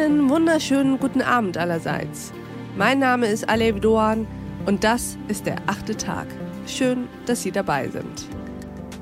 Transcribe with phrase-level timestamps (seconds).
[0.00, 2.32] wunderschönen guten Abend allerseits.
[2.74, 4.26] Mein Name ist Alev Doan
[4.64, 6.26] und das ist der achte Tag.
[6.66, 8.26] Schön, dass Sie dabei sind.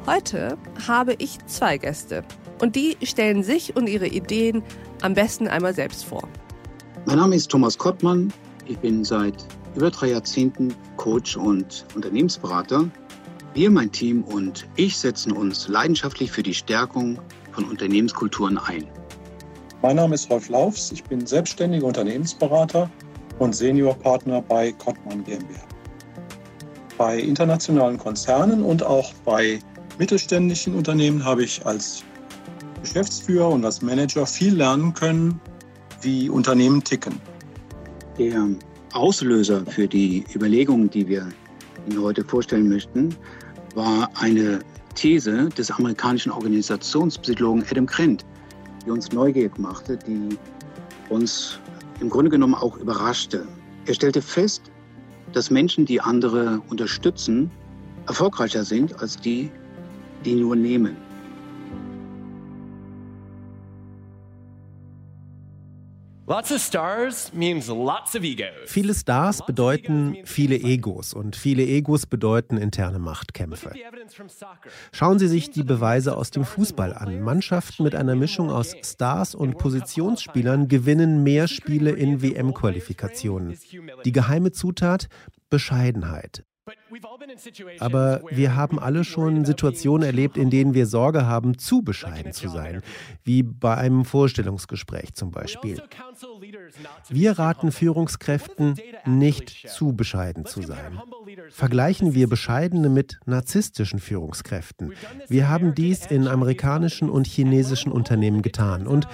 [0.06, 0.58] Heute
[0.88, 2.24] habe ich zwei Gäste
[2.60, 4.64] und die stellen sich und ihre Ideen
[5.00, 6.28] am besten einmal selbst vor.
[7.06, 8.32] Mein Name ist Thomas Kottmann.
[8.66, 12.90] Ich bin seit über drei Jahrzehnten Coach und Unternehmensberater.
[13.54, 17.20] Wir, mein Team und ich setzen uns leidenschaftlich für die Stärkung
[17.52, 18.84] von Unternehmenskulturen ein.
[19.80, 20.90] Mein Name ist Rolf Laufs.
[20.90, 22.90] Ich bin selbstständiger Unternehmensberater
[23.38, 25.60] und Seniorpartner bei Kottmann GmbH.
[26.96, 29.60] Bei internationalen Konzernen und auch bei
[29.96, 32.02] mittelständischen Unternehmen habe ich als
[32.82, 35.40] Geschäftsführer und als Manager viel lernen können,
[36.02, 37.20] wie Unternehmen ticken.
[38.18, 38.48] Der
[38.94, 41.28] Auslöser für die Überlegungen, die wir
[41.88, 43.14] Ihnen heute vorstellen möchten,
[43.76, 44.58] war eine
[44.96, 48.26] These des amerikanischen Organisationspsychologen Adam Krent,
[48.88, 50.38] die uns neugierig machte, die
[51.10, 51.60] uns
[52.00, 53.46] im Grunde genommen auch überraschte.
[53.84, 54.62] Er stellte fest,
[55.34, 57.50] dass Menschen, die andere unterstützen,
[58.06, 59.50] erfolgreicher sind als die,
[60.24, 60.96] die nur nehmen.
[68.66, 73.72] Viele Stars bedeuten viele Egos und viele Egos bedeuten interne Machtkämpfe.
[74.92, 77.22] Schauen Sie sich die Beweise aus dem Fußball an.
[77.22, 83.58] Mannschaften mit einer Mischung aus Stars und Positionsspielern gewinnen mehr Spiele in WM-Qualifikationen.
[84.04, 85.08] Die geheime Zutat
[85.48, 86.44] Bescheidenheit.
[87.80, 92.48] Aber wir haben alle schon Situationen erlebt, in denen wir Sorge haben, zu bescheiden zu
[92.48, 92.82] sein,
[93.24, 95.80] wie bei einem Vorstellungsgespräch zum Beispiel.
[95.80, 96.40] Also
[97.08, 98.76] wir raten Führungskräften,
[99.06, 101.00] nicht zu bescheiden zu sein.
[101.50, 104.92] Vergleichen wir bescheidene mit narzisstischen Führungskräften.
[105.28, 109.06] Wir haben dies in amerikanischen und chinesischen Unternehmen getan und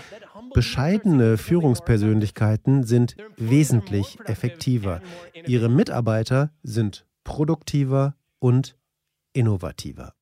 [0.54, 5.00] Bescheidene Führungspersönlichkeiten sind wesentlich effektiver.
[5.47, 8.76] Ihre Mitarbeiter sind produktiver und
[9.32, 10.14] innovativer.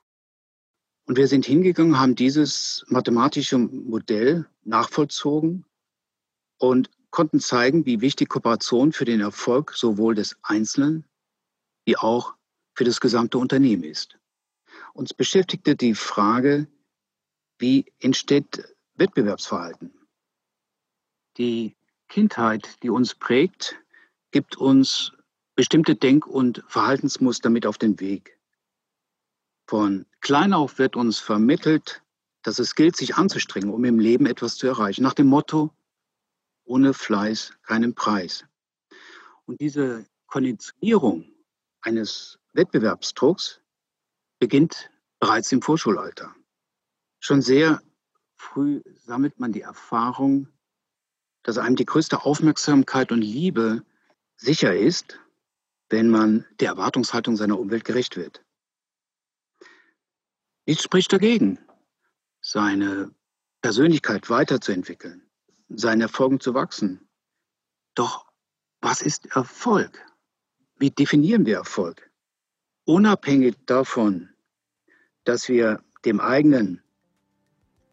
[1.05, 5.65] Und wir sind hingegangen, haben dieses mathematische Modell nachvollzogen
[6.59, 11.05] und konnten zeigen, wie wichtig Kooperation für den Erfolg sowohl des Einzelnen
[11.85, 12.35] wie auch
[12.75, 14.19] für das gesamte Unternehmen ist.
[14.95, 16.67] Uns beschäftigte die Frage,
[17.59, 19.93] wie entsteht Wettbewerbsverhalten?
[21.39, 21.77] Die
[22.09, 23.77] Kindheit, die uns prägt,
[24.31, 25.13] gibt uns
[25.63, 28.37] bestimmte Denk- und Verhaltensmuster mit auf den Weg.
[29.69, 32.03] Von klein auf wird uns vermittelt,
[32.43, 35.05] dass es gilt, sich anzustrengen, um im Leben etwas zu erreichen.
[35.05, 35.73] Nach dem Motto,
[36.65, 38.45] ohne Fleiß keinen Preis.
[39.45, 41.33] Und diese Konditionierung
[41.81, 43.61] eines Wettbewerbsdrucks
[44.41, 44.91] beginnt
[45.21, 46.35] bereits im Vorschulalter.
[47.21, 47.81] Schon sehr
[48.35, 50.49] früh sammelt man die Erfahrung,
[51.45, 53.85] dass einem die größte Aufmerksamkeit und Liebe
[54.35, 55.21] sicher ist,
[55.93, 58.43] wenn man der Erwartungshaltung seiner Umwelt gerecht wird.
[60.65, 61.59] Nichts spricht dagegen,
[62.41, 63.15] seine
[63.61, 65.31] Persönlichkeit weiterzuentwickeln,
[65.69, 67.07] seinen Erfolgen zu wachsen.
[67.95, 68.27] Doch
[68.81, 70.03] was ist Erfolg?
[70.79, 72.11] Wie definieren wir Erfolg?
[72.85, 74.31] Unabhängig davon,
[75.25, 76.83] dass wir dem eigenen,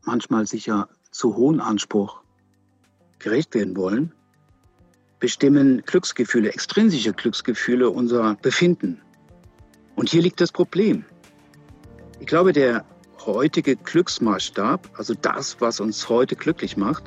[0.04, 2.24] manchmal sicher zu hohen Anspruch
[3.20, 4.16] gerecht werden wollen,
[5.20, 9.02] bestimmen Glücksgefühle, extrinsische Glücksgefühle unser Befinden.
[9.96, 11.06] Und hier liegt das Problem.
[12.20, 12.86] Ich glaube, der
[13.26, 17.04] heutige Glücksmaßstab, also das, was uns heute glücklich macht,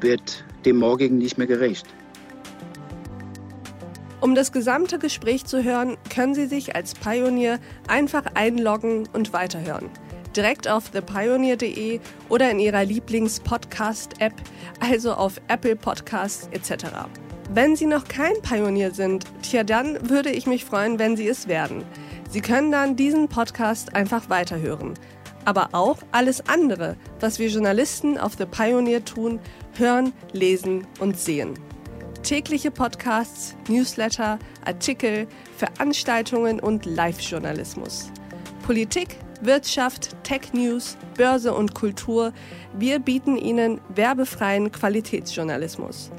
[0.00, 1.86] wird dem morgigen nicht mehr gerecht.
[4.20, 7.58] Um das gesamte Gespräch zu hören, können Sie sich als Pionier
[7.88, 9.90] einfach einloggen und weiterhören
[10.36, 14.34] direkt auf thepioneer.de oder in Ihrer Lieblings-Podcast-App,
[14.80, 16.86] also auf Apple Podcasts etc.
[17.52, 21.48] Wenn Sie noch kein Pionier sind, tja, dann würde ich mich freuen, wenn Sie es
[21.48, 21.84] werden.
[22.30, 24.94] Sie können dann diesen Podcast einfach weiterhören.
[25.44, 29.40] Aber auch alles andere, was wir Journalisten auf The Pioneer tun,
[29.76, 31.54] hören, lesen und sehen.
[32.22, 35.26] Tägliche Podcasts, Newsletter, Artikel,
[35.56, 38.10] Veranstaltungen und Live-Journalismus.
[38.62, 42.32] Politik, Wirtschaft, Tech News, Börse und Kultur.
[42.74, 46.10] Wir bieten Ihnen werbefreien Qualitätsjournalismus.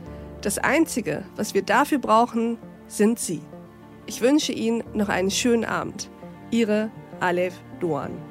[0.42, 2.58] Das Einzige, was wir dafür brauchen,
[2.88, 3.42] sind Sie.
[4.08, 6.10] Ich wünsche Ihnen noch einen schönen Abend.
[6.50, 6.90] Ihre
[7.20, 8.31] Alef Duan.